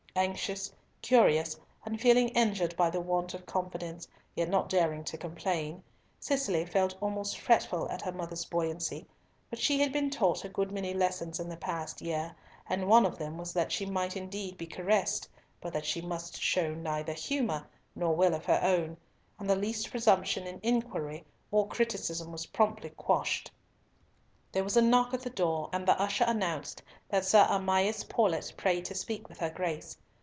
Anxious, 0.13 0.73
curious, 1.01 1.57
and 1.85 1.99
feeling 2.01 2.27
injured 2.29 2.75
by 2.75 2.89
the 2.89 2.99
want 2.99 3.33
of 3.33 3.45
confidence, 3.45 4.09
yet 4.35 4.49
not 4.49 4.67
daring 4.67 5.05
to 5.05 5.17
complain, 5.17 5.81
Cicely 6.19 6.65
felt 6.65 6.97
almost 6.99 7.39
fretful 7.39 7.87
at 7.89 8.01
her 8.01 8.11
mother's 8.11 8.43
buoyancy, 8.43 9.07
but 9.49 9.57
she 9.57 9.79
had 9.79 9.93
been 9.93 10.09
taught 10.09 10.43
a 10.43 10.49
good 10.49 10.69
many 10.69 10.93
lessons 10.93 11.39
in 11.39 11.47
the 11.47 11.55
past 11.55 12.01
year, 12.01 12.35
and 12.67 12.89
one 12.89 13.05
of 13.05 13.17
them 13.17 13.37
was 13.37 13.53
that 13.53 13.71
she 13.71 13.85
might 13.85 14.17
indeed 14.17 14.57
be 14.57 14.67
caressed, 14.67 15.29
but 15.61 15.71
that 15.71 15.85
she 15.85 16.01
must 16.01 16.41
show 16.41 16.73
neither 16.73 17.13
humour 17.13 17.65
nor 17.95 18.13
will 18.13 18.33
of 18.35 18.43
her 18.43 18.59
own, 18.61 18.97
and 19.39 19.49
the 19.49 19.55
least 19.55 19.91
presumption 19.91 20.45
in 20.45 20.59
inquiry 20.61 21.23
or 21.51 21.69
criticism 21.69 22.33
was 22.33 22.47
promptly 22.47 22.89
quashed. 22.97 23.49
There 24.51 24.65
was 24.65 24.75
a 24.75 24.81
knock 24.81 25.13
at 25.13 25.21
the 25.21 25.29
door, 25.29 25.69
and 25.71 25.87
the 25.87 25.97
usher 25.97 26.25
announced 26.27 26.83
that 27.07 27.23
Sir 27.23 27.47
Amias 27.49 28.03
Paulett 28.03 28.51
prayed 28.57 28.83
to 28.85 28.93
speak 28.95 29.29
with 29.29 29.37
her 29.39 29.49
Grace. 29.49 29.95